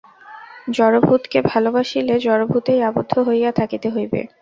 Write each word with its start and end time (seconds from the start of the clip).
জড়ভূতকে 0.69 1.39
ভালবাসিলে 1.43 2.15
জড়ভূতেই 2.19 2.79
আবদ্ধ 2.89 3.13
হইয়া 3.27 3.51
থাকিতে 3.59 3.87
হইবে। 3.89 4.21